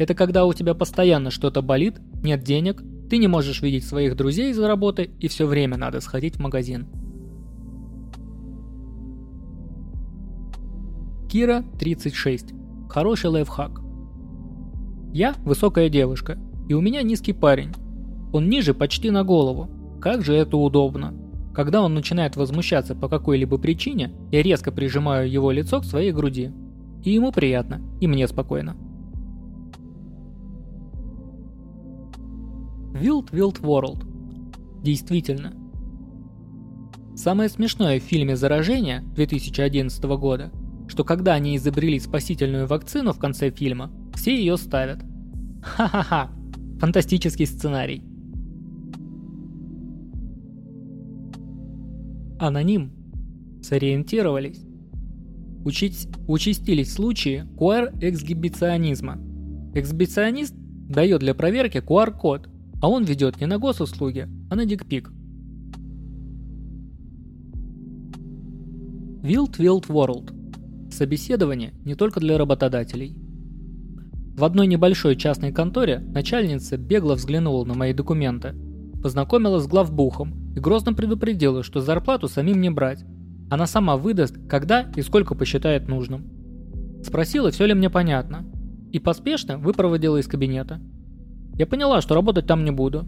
Это 0.00 0.14
когда 0.14 0.46
у 0.46 0.52
тебя 0.52 0.74
постоянно 0.74 1.30
что-то 1.30 1.62
болит, 1.62 2.00
нет 2.24 2.42
денег, 2.42 2.82
ты 3.08 3.18
не 3.18 3.28
можешь 3.28 3.62
видеть 3.62 3.86
своих 3.86 4.16
друзей 4.16 4.50
из-за 4.50 4.66
работы 4.66 5.10
и 5.20 5.28
все 5.28 5.46
время 5.46 5.76
надо 5.76 6.00
сходить 6.00 6.36
в 6.36 6.40
магазин. 6.40 6.88
Кира, 11.30 11.62
36. 11.78 12.54
Хороший 12.88 13.30
лайфхак. 13.30 13.80
Я 15.12 15.36
высокая 15.44 15.88
девушка, 15.88 16.36
и 16.68 16.74
у 16.74 16.80
меня 16.80 17.02
низкий 17.02 17.32
парень. 17.32 17.70
Он 18.32 18.48
ниже 18.48 18.74
почти 18.74 19.12
на 19.12 19.22
голову. 19.22 19.70
Как 20.00 20.24
же 20.24 20.34
это 20.34 20.56
удобно. 20.56 21.14
Когда 21.54 21.82
он 21.82 21.94
начинает 21.94 22.34
возмущаться 22.34 22.96
по 22.96 23.08
какой-либо 23.08 23.58
причине, 23.58 24.12
я 24.32 24.42
резко 24.42 24.72
прижимаю 24.72 25.30
его 25.30 25.52
лицо 25.52 25.80
к 25.80 25.84
своей 25.84 26.10
груди. 26.10 26.50
И 27.04 27.12
ему 27.12 27.30
приятно, 27.30 27.80
и 28.00 28.08
мне 28.08 28.26
спокойно. 28.26 28.76
Wild 32.92 33.30
Wild 33.30 33.60
World. 33.60 34.82
Действительно. 34.82 35.52
Самое 37.14 37.48
смешное 37.48 38.00
в 38.00 38.02
фильме 38.02 38.34
«Заражение» 38.34 39.04
2011 39.14 40.02
года, 40.18 40.50
что 40.90 41.04
когда 41.04 41.34
они 41.34 41.56
изобрели 41.56 42.00
спасительную 42.00 42.66
вакцину 42.66 43.12
в 43.12 43.18
конце 43.18 43.50
фильма, 43.50 43.92
все 44.12 44.36
ее 44.36 44.56
ставят. 44.56 44.98
Ха-ха-ха. 45.62 46.30
Фантастический 46.80 47.46
сценарий. 47.46 48.02
Аноним. 52.40 52.90
Сориентировались. 53.62 54.66
Учить, 55.64 56.08
участились 56.26 56.92
случаи 56.92 57.44
QR-эксгибиционизма. 57.56 59.18
Эксгибиционист 59.74 60.54
дает 60.56 61.20
для 61.20 61.34
проверки 61.34 61.78
QR-код, 61.78 62.48
а 62.82 62.88
он 62.88 63.04
ведет 63.04 63.40
не 63.40 63.46
на 63.46 63.58
госуслуги, 63.58 64.26
а 64.50 64.56
на 64.56 64.64
дикпик. 64.64 65.12
Wild 69.22 69.58
Wild 69.58 69.86
World. 69.86 70.39
Собеседование 70.90 71.72
не 71.84 71.94
только 71.94 72.20
для 72.20 72.36
работодателей. 72.36 73.16
В 74.36 74.44
одной 74.44 74.66
небольшой 74.66 75.16
частной 75.16 75.52
конторе 75.52 75.98
начальница 75.98 76.76
бегло 76.76 77.14
взглянула 77.14 77.64
на 77.64 77.74
мои 77.74 77.92
документы, 77.92 78.54
познакомилась 79.02 79.64
с 79.64 79.68
главбухом 79.68 80.52
и 80.54 80.60
грозно 80.60 80.92
предупредила, 80.94 81.62
что 81.62 81.80
зарплату 81.80 82.28
самим 82.28 82.60
не 82.60 82.70
брать, 82.70 83.04
она 83.50 83.66
сама 83.66 83.96
выдаст, 83.96 84.36
когда 84.48 84.90
и 84.94 85.02
сколько 85.02 85.34
посчитает 85.34 85.88
нужным. 85.88 86.28
Спросила, 87.04 87.50
все 87.50 87.66
ли 87.66 87.74
мне 87.74 87.90
понятно. 87.90 88.46
И 88.92 88.98
поспешно 88.98 89.58
выпроводила 89.58 90.18
из 90.18 90.26
кабинета. 90.26 90.80
Я 91.54 91.66
поняла, 91.66 92.00
что 92.00 92.14
работать 92.14 92.46
там 92.46 92.64
не 92.64 92.70
буду. 92.70 93.06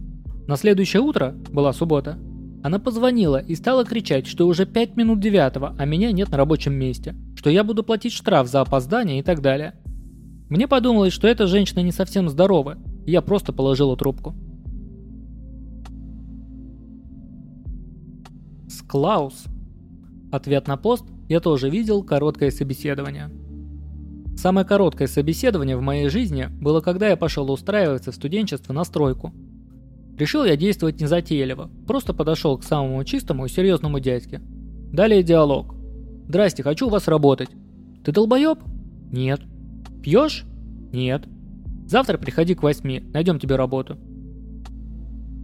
На 0.48 0.56
следующее 0.56 1.00
утро, 1.00 1.34
была 1.50 1.72
суббота, 1.72 2.18
она 2.62 2.78
позвонила 2.78 3.38
и 3.38 3.54
стала 3.54 3.84
кричать, 3.84 4.26
что 4.26 4.46
уже 4.46 4.66
5 4.66 4.96
минут 4.96 5.20
девятого, 5.20 5.74
а 5.78 5.84
меня 5.84 6.12
нет 6.12 6.30
на 6.30 6.36
рабочем 6.36 6.74
месте, 6.74 7.14
что 7.42 7.50
я 7.50 7.64
буду 7.64 7.82
платить 7.82 8.12
штраф 8.12 8.46
за 8.46 8.60
опоздание 8.60 9.18
и 9.18 9.22
так 9.24 9.42
далее. 9.42 9.74
Мне 10.48 10.68
подумалось, 10.68 11.12
что 11.12 11.26
эта 11.26 11.48
женщина 11.48 11.80
не 11.80 11.90
совсем 11.90 12.28
здорова, 12.28 12.78
и 13.04 13.10
я 13.10 13.20
просто 13.20 13.52
положила 13.52 13.96
трубку. 13.96 14.36
Склаус 18.68 19.46
Ответ 20.30 20.68
на 20.68 20.76
пост 20.76 21.04
я 21.28 21.40
тоже 21.40 21.68
видел 21.68 22.04
короткое 22.04 22.52
собеседование. 22.52 23.28
Самое 24.36 24.64
короткое 24.64 25.08
собеседование 25.08 25.76
в 25.76 25.82
моей 25.82 26.08
жизни 26.10 26.46
было, 26.60 26.80
когда 26.80 27.08
я 27.08 27.16
пошел 27.16 27.50
устраиваться 27.50 28.12
в 28.12 28.14
студенчество 28.14 28.72
на 28.72 28.84
стройку. 28.84 29.32
Решил 30.16 30.44
я 30.44 30.54
действовать 30.54 31.00
незатейливо, 31.00 31.72
просто 31.88 32.14
подошел 32.14 32.56
к 32.56 32.62
самому 32.62 33.02
чистому 33.02 33.46
и 33.46 33.48
серьезному 33.48 33.98
дядьке. 33.98 34.40
Далее 34.92 35.24
диалог. 35.24 35.81
«Здрасте, 36.32 36.62
хочу 36.62 36.86
у 36.86 36.88
вас 36.88 37.08
работать». 37.08 37.50
«Ты 38.02 38.10
долбоеб?» 38.10 38.58
«Нет». 39.10 39.42
«Пьешь?» 40.02 40.46
«Нет». 40.90 41.28
«Завтра 41.86 42.16
приходи 42.16 42.54
к 42.54 42.62
восьми, 42.62 43.00
найдем 43.12 43.38
тебе 43.38 43.56
работу». 43.56 43.98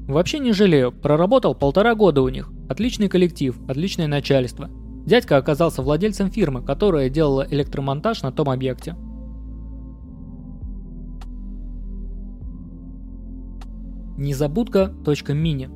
Вообще 0.09 0.39
не 0.39 0.53
жалею, 0.53 0.91
проработал 0.91 1.55
полтора 1.55 1.95
года 1.95 2.23
у 2.23 2.31
них. 2.31 2.51
Отличный 2.71 3.11
коллектив, 3.11 3.55
отличное 3.69 4.07
начальство. 4.07 4.71
Дядька 5.05 5.37
оказался 5.37 5.83
владельцем 5.83 6.31
фирмы, 6.31 6.63
которая 6.63 7.11
делала 7.11 7.47
электромонтаж 7.51 8.23
на 8.23 8.33
том 8.33 8.49
объекте. 8.49 8.97
Незабудка.мини 14.17 15.69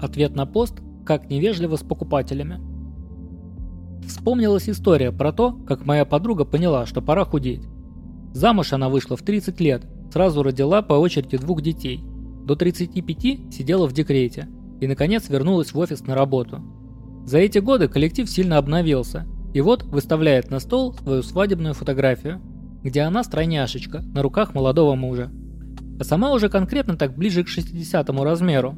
Ответ 0.00 0.34
на 0.34 0.46
пост 0.46 0.80
«Как 1.04 1.28
невежливо 1.28 1.76
с 1.76 1.82
покупателями». 1.82 2.73
Вспомнилась 4.06 4.68
история 4.68 5.12
про 5.12 5.32
то, 5.32 5.52
как 5.52 5.86
моя 5.86 6.04
подруга 6.04 6.44
поняла, 6.44 6.86
что 6.86 7.00
пора 7.00 7.24
худеть. 7.24 7.66
Замуж 8.32 8.72
она 8.72 8.88
вышла 8.88 9.16
в 9.16 9.22
30 9.22 9.60
лет, 9.60 9.86
сразу 10.12 10.42
родила 10.42 10.82
по 10.82 10.94
очереди 10.94 11.38
двух 11.38 11.62
детей. 11.62 12.00
До 12.44 12.56
35 12.56 13.54
сидела 13.54 13.86
в 13.86 13.92
декрете 13.92 14.48
и, 14.80 14.86
наконец, 14.86 15.28
вернулась 15.28 15.72
в 15.72 15.78
офис 15.78 16.02
на 16.06 16.14
работу. 16.14 16.60
За 17.24 17.38
эти 17.38 17.58
годы 17.58 17.88
коллектив 17.88 18.28
сильно 18.28 18.58
обновился, 18.58 19.26
и 19.54 19.60
вот 19.60 19.82
выставляет 19.84 20.50
на 20.50 20.58
стол 20.60 20.94
свою 20.94 21.22
свадебную 21.22 21.74
фотографию, 21.74 22.42
где 22.82 23.00
она 23.02 23.24
стройняшечка 23.24 24.02
на 24.02 24.20
руках 24.20 24.52
молодого 24.52 24.94
мужа. 24.94 25.30
А 25.98 26.04
сама 26.04 26.32
уже 26.32 26.48
конкретно 26.48 26.96
так 26.96 27.16
ближе 27.16 27.44
к 27.44 27.48
60 27.48 28.10
размеру. 28.10 28.76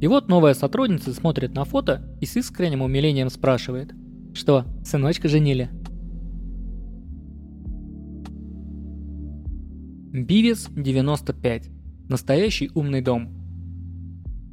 И 0.00 0.06
вот 0.08 0.28
новая 0.28 0.54
сотрудница 0.54 1.14
смотрит 1.14 1.54
на 1.54 1.64
фото 1.64 2.04
и 2.20 2.26
с 2.26 2.36
искренним 2.36 2.82
умилением 2.82 3.30
спрашивает, 3.30 3.94
что, 4.34 4.64
сыночка 4.84 5.28
женили? 5.28 5.70
Бивис 10.12 10.68
95. 10.76 11.70
Настоящий 12.08 12.70
умный 12.74 13.00
дом. 13.00 13.30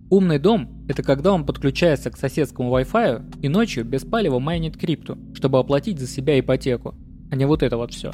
Умный 0.09 0.39
дом– 0.39 0.85
это 0.87 1.03
когда 1.03 1.33
он 1.33 1.45
подключается 1.45 2.09
к 2.09 2.17
соседскому 2.17 2.75
Wi-Fi 2.77 3.41
и 3.41 3.49
ночью 3.49 3.85
без 3.85 4.05
палева 4.05 4.39
майнит 4.39 4.77
крипту, 4.77 5.17
чтобы 5.33 5.59
оплатить 5.59 5.99
за 5.99 6.07
себя 6.07 6.39
ипотеку, 6.39 6.95
а 7.29 7.35
не 7.35 7.45
вот 7.45 7.61
это 7.61 7.77
вот 7.77 7.91
все. 7.93 8.11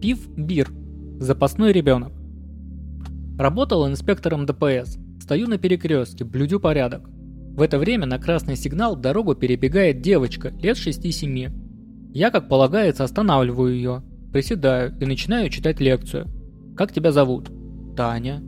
Пив 0.00 0.28
Бир. 0.36 0.70
Запасной 1.18 1.72
ребенок. 1.72 2.12
Работал 3.38 3.88
инспектором 3.88 4.46
ДПС. 4.46 4.98
Стою 5.20 5.48
на 5.48 5.58
перекрестке, 5.58 6.24
блюдю 6.24 6.60
порядок. 6.60 7.08
В 7.54 7.62
это 7.62 7.78
время 7.78 8.06
на 8.06 8.18
красный 8.18 8.56
сигнал 8.56 8.96
дорогу 8.96 9.34
перебегает 9.34 10.00
девочка 10.00 10.48
лет 10.60 10.76
6-7 10.76 11.62
я, 12.14 12.30
как 12.30 12.48
полагается, 12.48 13.04
останавливаю 13.04 13.74
ее, 13.74 14.02
приседаю 14.32 14.94
и 15.00 15.06
начинаю 15.06 15.48
читать 15.48 15.80
лекцию. 15.80 16.28
«Как 16.76 16.92
тебя 16.92 17.10
зовут?» 17.10 17.50
«Таня». 17.96 18.42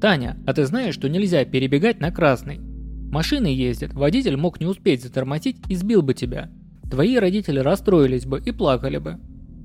«Таня, 0.00 0.38
а 0.46 0.54
ты 0.54 0.64
знаешь, 0.64 0.94
что 0.94 1.08
нельзя 1.08 1.44
перебегать 1.44 2.00
на 2.00 2.12
красный? 2.12 2.60
Машины 2.60 3.48
ездят, 3.48 3.92
водитель 3.94 4.36
мог 4.36 4.60
не 4.60 4.66
успеть 4.66 5.02
затормозить 5.02 5.56
и 5.68 5.74
сбил 5.74 6.02
бы 6.02 6.14
тебя. 6.14 6.50
Твои 6.88 7.16
родители 7.16 7.58
расстроились 7.58 8.26
бы 8.26 8.40
и 8.40 8.52
плакали 8.52 8.98
бы». 8.98 9.18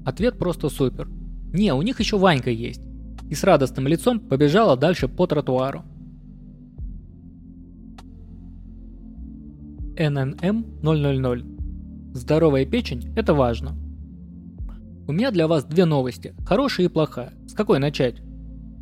Ответ 0.06 0.40
просто 0.40 0.70
супер. 0.70 1.08
«Не, 1.54 1.72
у 1.74 1.84
них 1.84 2.00
еще 2.00 2.18
Ванька 2.18 2.50
есть». 2.50 2.82
И 3.30 3.36
с 3.36 3.44
радостным 3.44 3.88
лицом 3.88 4.20
побежала 4.20 4.76
дальше 4.76 5.08
по 5.08 5.28
тротуару. 5.28 5.84
ННМ 9.98 10.82
000 10.82 11.44
Здоровая 12.14 12.66
печень– 12.66 13.14
это 13.16 13.34
важно. 13.34 13.78
У 15.08 15.14
меня 15.14 15.32
для 15.32 15.48
вас 15.48 15.64
две 15.64 15.86
новости, 15.86 16.34
хорошая 16.46 16.88
и 16.88 16.90
плохая. 16.90 17.32
С 17.48 17.54
какой 17.54 17.80
начать? 17.80 18.22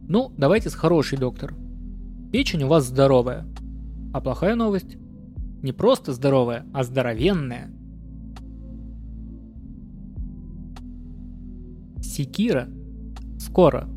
Ну, 0.08 0.32
давайте 0.38 0.70
с 0.70 0.74
хорошей, 0.74 1.20
доктор. 1.20 1.54
Печень 2.32 2.64
у 2.64 2.68
вас 2.68 2.86
здоровая. 2.86 3.46
А 4.14 4.22
плохая 4.22 4.56
новость? 4.56 4.98
Не 5.62 5.72
просто 5.72 6.14
здоровая, 6.14 6.66
а 6.74 6.84
здоровенная. 6.84 7.70
Секира. 12.02 12.68
Скоро. 13.38 13.88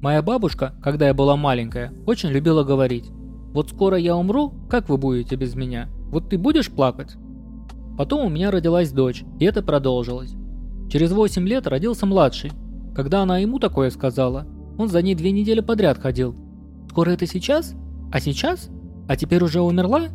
Моя 0.00 0.22
бабушка, 0.22 0.74
когда 0.82 1.08
я 1.08 1.14
была 1.14 1.36
маленькая, 1.36 1.92
очень 2.06 2.28
любила 2.28 2.62
говорить. 2.62 3.10
Вот 3.52 3.70
скоро 3.70 3.96
я 3.96 4.16
умру, 4.16 4.52
как 4.68 4.88
вы 4.88 4.98
будете 4.98 5.34
без 5.36 5.54
меня? 5.54 5.88
Вот 6.10 6.28
ты 6.28 6.38
будешь 6.38 6.70
плакать? 6.70 7.16
Потом 7.98 8.26
у 8.26 8.28
меня 8.28 8.50
родилась 8.50 8.92
дочь, 8.92 9.24
и 9.38 9.44
это 9.44 9.62
продолжилось. 9.62 10.34
Через 10.90 11.12
8 11.12 11.46
лет 11.48 11.66
родился 11.66 12.06
младший. 12.06 12.52
Когда 12.94 13.22
она 13.22 13.38
ему 13.38 13.58
такое 13.58 13.90
сказала, 13.90 14.46
он 14.78 14.88
за 14.88 15.02
ней 15.02 15.14
две 15.14 15.32
недели 15.32 15.60
подряд 15.60 15.98
ходил. 15.98 16.34
«Скоро 16.90 17.10
это 17.10 17.26
сейчас? 17.26 17.74
А 18.12 18.20
сейчас? 18.20 18.70
А 19.08 19.16
теперь 19.16 19.42
уже 19.42 19.60
умерла? 19.60 20.08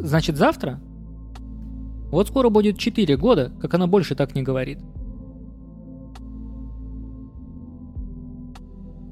Значит 0.00 0.36
завтра?» 0.36 0.80
Вот 2.10 2.28
скоро 2.28 2.50
будет 2.50 2.78
4 2.78 3.16
года, 3.16 3.52
как 3.60 3.74
она 3.74 3.86
больше 3.86 4.14
так 4.14 4.34
не 4.34 4.42
говорит. 4.42 4.78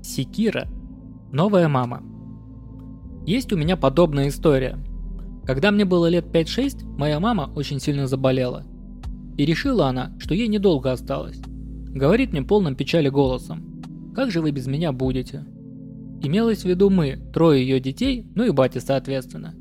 Секира. 0.03 0.69
Новая 1.33 1.69
мама. 1.69 2.03
Есть 3.25 3.53
у 3.53 3.57
меня 3.57 3.77
подобная 3.77 4.29
история– 4.29 4.79
когда 5.51 5.73
мне 5.73 5.85
было 5.85 6.07
лет 6.07 6.27
5-6, 6.27 6.85
моя 6.97 7.19
мама 7.19 7.51
очень 7.57 7.81
сильно 7.81 8.07
заболела. 8.07 8.63
И 9.37 9.45
решила 9.45 9.89
она, 9.89 10.13
что 10.21 10.33
ей 10.33 10.47
недолго 10.47 10.93
осталось. 10.93 11.41
Говорит 11.89 12.31
мне 12.31 12.43
полным 12.43 12.77
печали 12.77 13.09
голосом. 13.09 13.83
«Как 14.15 14.31
же 14.31 14.43
вы 14.43 14.53
без 14.53 14.69
меня 14.69 14.93
будете?» 14.93 15.45
Имелось 16.23 16.61
в 16.61 16.67
виду 16.67 16.89
мы, 16.89 17.19
трое 17.35 17.63
ее 17.63 17.81
детей, 17.81 18.29
ну 18.37 18.45
и 18.45 18.51
батя 18.51 18.79
соответственно. 18.79 19.57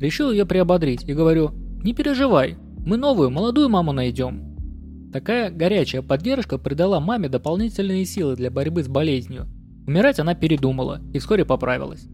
Решил 0.00 0.30
ее 0.30 0.46
приободрить 0.46 1.06
и 1.06 1.12
говорю, 1.12 1.50
не 1.82 1.92
переживай, 1.92 2.56
мы 2.78 2.96
новую, 2.96 3.28
молодую 3.28 3.68
маму 3.68 3.92
найдем. 3.92 5.10
Такая 5.12 5.50
горячая 5.50 6.00
поддержка 6.00 6.56
придала 6.56 7.00
маме 7.00 7.28
дополнительные 7.28 8.06
силы 8.06 8.34
для 8.34 8.50
борьбы 8.50 8.82
с 8.82 8.88
болезнью. 8.88 9.46
Умирать 9.86 10.20
она 10.20 10.34
передумала 10.34 11.02
и 11.12 11.18
вскоре 11.18 11.44
поправилась. 11.44 12.08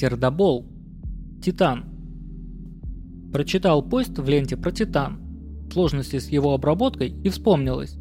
Сердобол. 0.00 0.66
Титан. 1.42 1.84
Прочитал 3.34 3.86
пост 3.86 4.18
в 4.18 4.26
ленте 4.26 4.56
про 4.56 4.72
Титан, 4.72 5.20
сложности 5.70 6.18
с 6.18 6.28
его 6.28 6.54
обработкой 6.54 7.10
и 7.10 7.28
вспомнилось. 7.28 7.98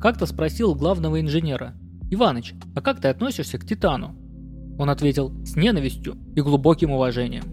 Как-то 0.00 0.26
спросил 0.26 0.74
главного 0.74 1.20
инженера. 1.20 1.76
«Иваныч, 2.10 2.54
а 2.74 2.80
как 2.80 3.00
ты 3.00 3.06
относишься 3.06 3.56
к 3.56 3.64
Титану?» 3.64 4.16
Он 4.80 4.90
ответил 4.90 5.32
с 5.44 5.54
ненавистью 5.54 6.16
и 6.34 6.40
глубоким 6.40 6.90
уважением. 6.90 7.44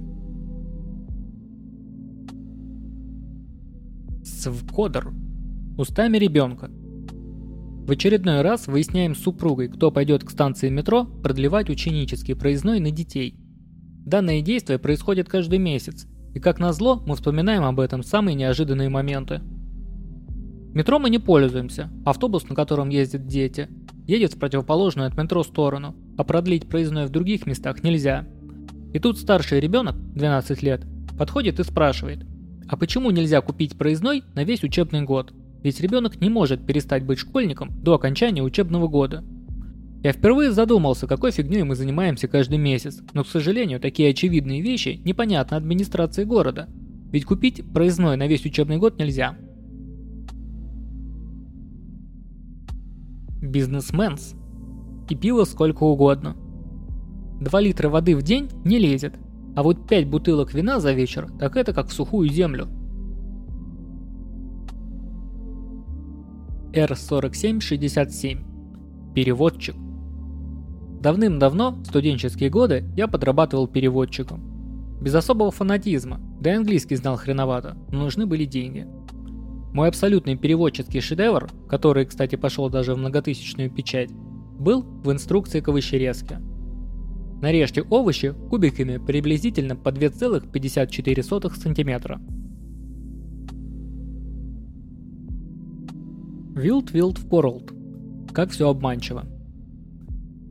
Свкодер. 4.23 5.13
Устами 5.77 6.17
ребенка. 6.17 6.71
В 6.71 7.91
очередной 7.91 8.41
раз 8.41 8.65
выясняем 8.65 9.13
с 9.13 9.19
супругой, 9.19 9.67
кто 9.67 9.91
пойдет 9.91 10.23
к 10.23 10.31
станции 10.31 10.69
метро 10.69 11.05
продлевать 11.05 11.69
ученический 11.69 12.35
проездной 12.35 12.79
на 12.79 12.89
детей– 12.89 13.37
Данное 14.05 14.41
действие 14.41 14.77
происходит 14.77 15.27
каждый 15.27 15.57
месяц, 15.57 16.05
и 16.35 16.39
как 16.39 16.59
назло, 16.59 17.01
мы 17.07 17.15
вспоминаем 17.15 17.63
об 17.63 17.79
этом 17.79 18.03
самые 18.03 18.35
неожиданные 18.35 18.87
моменты. 18.87 19.41
Метро 20.75 20.99
мы 20.99 21.09
не 21.09 21.17
пользуемся, 21.17 21.89
автобус, 22.05 22.47
на 22.47 22.53
котором 22.53 22.89
ездят 22.89 23.25
дети, 23.25 23.67
едет 24.05 24.33
в 24.33 24.39
противоположную 24.39 25.07
от 25.07 25.17
метро 25.17 25.41
сторону, 25.41 25.95
а 26.17 26.23
продлить 26.23 26.69
проездной 26.69 27.07
в 27.07 27.09
других 27.09 27.47
местах 27.47 27.81
нельзя. 27.81 28.27
И 28.93 28.99
тут 28.99 29.17
старший 29.17 29.59
ребенок, 29.59 29.95
12 30.13 30.61
лет, 30.61 30.83
подходит 31.17 31.59
и 31.59 31.63
спрашивает, 31.63 32.25
а 32.67 32.77
почему 32.77 33.09
нельзя 33.09 33.41
купить 33.41 33.75
проездной 33.75 34.23
на 34.35 34.43
весь 34.43 34.63
учебный 34.63 35.01
год? 35.01 35.33
Ведь 35.63 35.79
ребенок 35.79 36.21
не 36.21 36.29
может 36.29 36.63
перестать 36.63 37.03
быть 37.03 37.17
школьником 37.17 37.71
до 37.81 37.95
окончания 37.95 38.43
учебного 38.43 38.87
года. 38.87 39.23
Я 40.05 40.13
впервые 40.13 40.51
задумался, 40.51 41.07
какой 41.07 41.31
фигней 41.31 41.63
мы 41.63 41.73
занимаемся 41.73 42.27
каждый 42.27 42.59
месяц, 42.59 43.01
но, 43.15 43.23
к 43.23 43.27
сожалению, 43.27 43.79
такие 43.79 44.11
очевидные 44.11 44.61
вещи 44.61 45.01
непонятны 45.03 45.55
администрации 45.55 46.25
города. 46.25 46.69
Ведь 47.11 47.25
купить 47.25 47.63
проездной 47.73 48.15
на 48.15 48.27
весь 48.27 48.45
учебный 48.45 48.77
год 48.77 48.99
нельзя. 48.99 49.35
Бизнесменс. 53.41 54.35
И 55.09 55.15
пиво 55.15 55.43
сколько 55.43 55.81
угодно. 55.81 56.35
2 57.41 57.61
литра 57.61 57.89
воды 57.89 58.15
в 58.15 58.21
день 58.21 58.47
не 58.63 58.77
лезет, 58.77 59.15
а 59.55 59.63
вот 59.63 59.87
5 59.87 60.07
бутылок 60.07 60.53
вина 60.53 60.79
за 60.79 60.93
вечер, 60.93 61.31
так 61.39 61.57
это 61.57 61.73
как 61.73 61.87
в 61.87 61.93
сухую 61.93 62.29
землю. 62.29 62.67
R4767. 66.73 69.13
Переводчик. 69.15 69.75
Давным-давно, 71.05 71.69
в 71.69 71.85
студенческие 71.85 72.49
годы, 72.49 72.83
я 72.95 73.07
подрабатывал 73.07 73.67
переводчиком. 73.67 74.41
Без 74.99 75.13
особого 75.13 75.51
фанатизма, 75.51 76.19
да 76.41 76.51
и 76.51 76.55
английский 76.55 76.95
знал 76.95 77.15
хреновато, 77.15 77.77
но 77.91 77.99
нужны 77.99 78.25
были 78.25 78.45
деньги. 78.45 78.87
Мой 79.71 79.89
абсолютный 79.89 80.35
переводческий 80.35 81.01
шедевр, 81.01 81.47
который, 81.69 82.07
кстати, 82.07 82.37
пошел 82.37 82.71
даже 82.71 82.95
в 82.95 82.97
многотысячную 82.97 83.69
печать, 83.69 84.09
был 84.57 84.81
в 84.81 85.11
инструкции 85.11 85.59
к 85.59 85.67
овощерезке. 85.67 86.39
Нарежьте 87.39 87.83
овощи 87.83 88.33
кубиками 88.49 88.97
приблизительно 88.97 89.75
по 89.75 89.89
2,54 89.89 91.53
см. 91.53 92.19
Wild 96.55 96.91
Wild 96.93 97.29
World. 97.29 98.33
Как 98.33 98.49
все 98.49 98.67
обманчиво. 98.67 99.34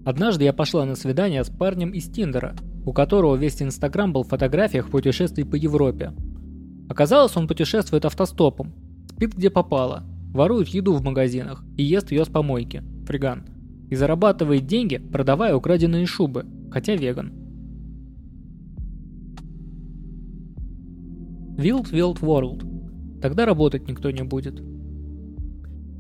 Однажды 0.05 0.45
я 0.45 0.53
пошла 0.53 0.85
на 0.85 0.97
свидание 0.97 1.43
с 1.43 1.49
парнем 1.49 1.91
из 1.91 2.11
Тиндера, 2.11 2.55
у 2.85 2.93
которого 2.93 3.37
весь 3.37 3.63
Инстаграм 3.63 4.13
был 4.13 4.23
в 4.23 4.29
фотографиях 4.29 4.91
путешествий 4.91 5.47
по 5.47 5.55
Европе. 5.55 6.13
Оказалось, 6.91 7.37
он 7.37 7.49
путешествует 7.49 8.05
автостопом, 8.05 8.75
спит 9.11 9.35
где 9.35 9.49
попало, 9.49 10.05
ворует 10.35 10.69
еду 10.69 10.93
в 10.93 11.03
магазинах 11.03 11.65
и 11.79 11.83
ест 11.83 12.13
ее 12.13 12.27
с 12.27 12.29
помойки, 12.29 12.83
фриган, 13.07 13.45
и 13.89 13.95
зарабатывает 13.95 14.67
деньги, 14.67 14.99
продавая 14.99 15.57
украденные 15.57 16.05
шубы, 16.05 16.45
хотя 16.71 16.95
веган. 16.97 17.33
Wild 21.57 21.93
Wild 21.93 22.21
World. 22.21 23.21
Тогда 23.23 23.47
работать 23.47 23.89
никто 23.89 24.11
не 24.11 24.23
будет. 24.23 24.61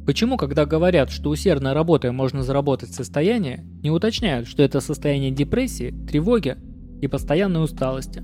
Почему, 0.06 0.36
когда 0.36 0.66
говорят, 0.66 1.10
что 1.10 1.30
усердно 1.30 1.72
работая 1.72 2.12
можно 2.12 2.42
заработать 2.42 2.92
состояние, 2.92 3.64
не 3.82 3.90
уточняют, 3.90 4.46
что 4.46 4.62
это 4.62 4.80
состояние 4.80 5.30
депрессии, 5.30 5.94
тревоги 6.06 6.58
и 7.00 7.08
постоянной 7.08 7.64
усталости? 7.64 8.22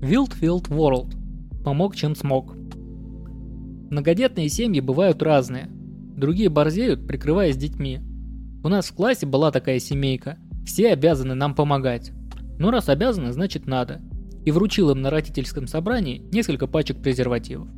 Wild 0.00 0.40
Wild 0.40 0.68
World. 0.68 1.14
Помог, 1.64 1.94
чем 1.94 2.16
смог. 2.16 2.56
Многодетные 3.90 4.48
семьи 4.48 4.80
бывают 4.80 5.22
разные. 5.22 5.68
Другие 5.70 6.48
борзеют, 6.48 7.06
прикрываясь 7.06 7.56
детьми. 7.56 8.00
У 8.64 8.68
нас 8.68 8.86
в 8.86 8.94
классе 8.94 9.24
была 9.24 9.52
такая 9.52 9.78
семейка. 9.78 10.36
Все 10.66 10.90
обязаны 10.90 11.34
нам 11.34 11.54
помогать. 11.54 12.10
Ну 12.58 12.70
раз 12.70 12.88
обязаны, 12.88 13.32
значит 13.32 13.66
надо 13.66 14.00
и 14.48 14.50
вручил 14.50 14.88
им 14.88 15.02
на 15.02 15.10
родительском 15.10 15.66
собрании 15.66 16.22
несколько 16.32 16.66
пачек 16.66 17.02
презервативов. 17.02 17.68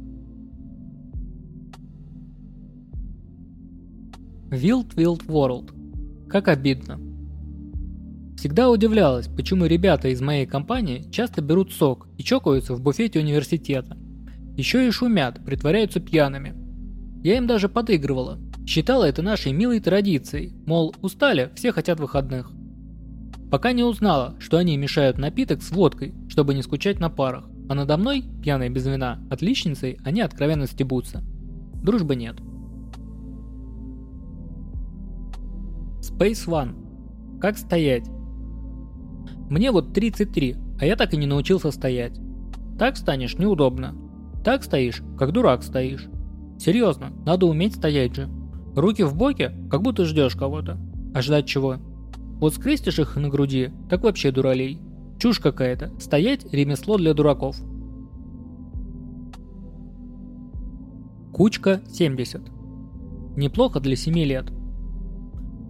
Wild 4.51 4.95
Wild 4.95 5.27
World. 5.27 6.29
Как 6.29 6.47
обидно. 6.47 7.01
Всегда 8.37 8.71
удивлялась, 8.71 9.27
почему 9.27 9.67
ребята 9.67 10.11
из 10.11 10.21
моей 10.21 10.47
компании 10.47 11.11
часто 11.11 11.43
берут 11.43 11.73
сок 11.73 12.07
и 12.17 12.23
чокаются 12.23 12.75
в 12.75 12.81
буфете 12.81 13.19
университета. 13.19 13.99
Еще 14.57 14.87
и 14.87 14.93
шумят, 14.93 15.45
притворяются 15.45 15.99
пьяными. 15.99 16.55
Я 17.25 17.37
им 17.37 17.49
даже 17.49 17.69
подыгрывала. 17.69 18.39
Считала 18.65 19.07
это 19.07 19.23
нашей 19.23 19.53
милой 19.53 19.81
традицией, 19.81 20.55
мол, 20.67 20.95
устали, 21.03 21.51
все 21.57 21.73
хотят 21.73 21.99
выходных. 21.99 22.53
Пока 23.51 23.73
не 23.73 23.83
узнала, 23.83 24.37
что 24.39 24.59
они 24.59 24.77
мешают 24.77 25.19
напиток 25.19 25.61
с 25.63 25.73
водкой, 25.73 26.15
чтобы 26.41 26.55
не 26.55 26.63
скучать 26.63 27.01
на 27.01 27.11
парах. 27.11 27.45
А 27.69 27.75
надо 27.75 27.99
мной, 27.99 28.25
пьяной 28.43 28.71
без 28.71 28.87
вина, 28.87 29.21
отличницей, 29.29 29.99
они 30.05 30.23
откровенно 30.23 30.67
стебутся. 30.67 31.23
Дружбы 31.83 32.17
нет. 32.17 32.37
Space 36.01 36.49
One. 36.49 37.39
Как 37.43 37.59
стоять? 37.59 38.09
Мне 39.51 39.71
вот 39.71 39.93
33, 39.93 40.57
а 40.81 40.87
я 40.87 40.97
так 40.97 41.13
и 41.13 41.19
не 41.19 41.27
научился 41.27 41.71
стоять. 41.73 42.19
Так 42.79 42.97
станешь 42.97 43.37
неудобно. 43.37 43.95
Так 44.43 44.65
стоишь, 44.65 45.03
как 45.19 45.33
дурак 45.33 45.63
стоишь. 45.63 46.09
Серьезно, 46.59 47.13
надо 47.27 47.45
уметь 47.45 47.75
стоять 47.75 48.17
же. 48.17 48.31
Руки 48.75 49.03
в 49.03 49.15
боке, 49.15 49.53
как 49.71 49.83
будто 49.83 50.07
ждешь 50.07 50.37
кого-то. 50.37 50.79
А 51.15 51.21
ждать 51.21 51.45
чего? 51.45 51.77
Вот 52.41 52.55
скрестишь 52.55 52.99
их 52.99 53.17
на 53.17 53.29
груди, 53.29 53.73
так 53.91 54.05
вообще 54.05 54.31
дуралей. 54.31 54.81
Чушь 55.21 55.39
какая-то. 55.39 55.93
Стоять– 56.01 56.51
ремесло 56.51 56.97
для 56.97 57.13
дураков. 57.13 57.55
Кучка 61.31 61.83
70. 61.93 62.41
Неплохо 63.37 63.81
для 63.81 63.97
7 63.97 64.15
лет. 64.15 64.47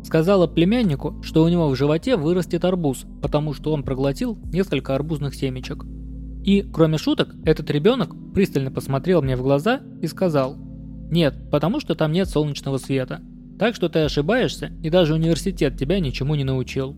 Сказала 0.05 0.47
племяннику, 0.47 1.21
что 1.23 1.43
у 1.43 1.49
него 1.49 1.69
в 1.69 1.75
животе 1.75 2.17
вырастет 2.17 2.65
арбуз, 2.65 3.07
потому 3.21 3.53
что 3.53 3.73
он 3.73 3.83
проглотил 3.83 4.39
несколько 4.53 4.95
арбузных 4.95 5.35
семечек. 5.35 5.85
И, 6.45 6.63
кроме 6.63 6.97
шуток, 6.97 7.35
этот 7.45 7.73
ребенок 7.73 8.15
пристально 8.33 8.71
посмотрел 8.71 9.21
мне 9.21 9.37
в 9.37 9.43
глаза 9.43 9.81
и 10.01 10.07
сказал 10.07 10.57
«Нет, 11.11 11.51
потому 11.51 11.81
что 11.81 11.97
там 11.97 12.13
нет 12.13 12.29
солнечного 12.29 12.79
света. 12.79 13.21
Так 13.59 13.75
что 13.75 13.89
ты 13.89 13.99
ошибаешься, 13.99 14.71
и 14.81 14.91
даже 14.91 15.15
университет 15.15 15.77
тебя 15.77 15.99
ничему 15.99 16.37
не 16.37 16.45
научил. 16.45 16.95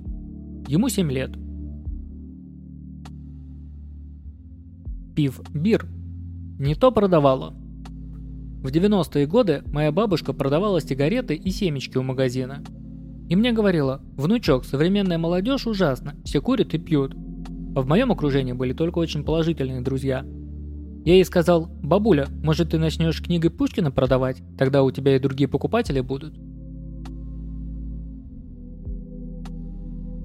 Ему 0.68 0.90
7 0.90 1.10
лет. 1.10 1.41
Пив 5.14 5.40
бир. 5.52 5.86
Не 6.58 6.74
то 6.74 6.90
продавала. 6.90 7.54
В 8.62 8.68
90-е 8.68 9.26
годы 9.26 9.62
моя 9.66 9.92
бабушка 9.92 10.32
продавала 10.32 10.80
сигареты 10.80 11.34
и 11.34 11.50
семечки 11.50 11.98
у 11.98 12.02
магазина. 12.02 12.62
И 13.28 13.36
мне 13.36 13.52
говорила, 13.52 14.00
внучок, 14.16 14.64
современная 14.64 15.18
молодежь 15.18 15.66
ужасна, 15.66 16.14
все 16.24 16.40
курят 16.40 16.72
и 16.74 16.78
пьют. 16.78 17.14
А 17.74 17.80
в 17.80 17.86
моем 17.86 18.12
окружении 18.12 18.52
были 18.52 18.72
только 18.72 18.98
очень 18.98 19.24
положительные 19.24 19.80
друзья. 19.80 20.24
Я 21.04 21.14
ей 21.14 21.24
сказал, 21.24 21.66
бабуля, 21.82 22.28
может 22.42 22.70
ты 22.70 22.78
начнешь 22.78 23.20
книгой 23.20 23.50
Пушкина 23.50 23.90
продавать, 23.90 24.42
тогда 24.56 24.82
у 24.82 24.90
тебя 24.90 25.16
и 25.16 25.18
другие 25.18 25.48
покупатели 25.48 26.00
будут. 26.00 26.34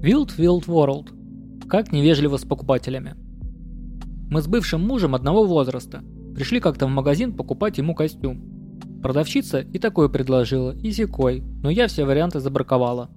Wild 0.00 0.36
Wild 0.38 0.66
World. 0.66 1.68
Как 1.68 1.92
невежливо 1.92 2.36
с 2.36 2.44
покупателями. 2.44 3.16
Мы 4.30 4.42
с 4.42 4.46
бывшим 4.46 4.86
мужем 4.86 5.14
одного 5.14 5.44
возраста. 5.44 6.02
Пришли 6.34 6.60
как-то 6.60 6.86
в 6.86 6.90
магазин 6.90 7.32
покупать 7.32 7.78
ему 7.78 7.94
костюм. 7.94 8.42
Продавщица 9.02 9.60
и 9.60 9.78
такой 9.78 10.10
предложила, 10.10 10.76
и 10.76 10.90
секой, 10.92 11.40
но 11.62 11.70
я 11.70 11.86
все 11.88 12.04
варианты 12.04 12.38
забраковала. 12.38 13.08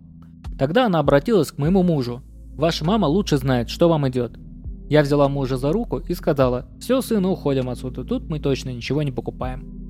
Тогда 0.57 0.85
она 0.85 0.99
обратилась 0.99 1.51
к 1.51 1.57
моему 1.57 1.83
мужу. 1.83 2.21
«Ваша 2.55 2.85
мама 2.85 3.07
лучше 3.07 3.37
знает, 3.37 3.69
что 3.69 3.89
вам 3.89 4.07
идет». 4.07 4.37
Я 4.89 5.01
взяла 5.01 5.27
мужа 5.27 5.57
за 5.57 5.71
руку 5.71 5.97
и 5.97 6.13
сказала, 6.13 6.67
«Все, 6.79 7.01
сын, 7.01 7.25
уходим 7.25 7.69
отсюда, 7.69 8.03
тут 8.03 8.29
мы 8.29 8.39
точно 8.39 8.69
ничего 8.69 9.03
не 9.03 9.11
покупаем». 9.11 9.80